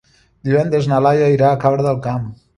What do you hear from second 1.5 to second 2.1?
a Cabra del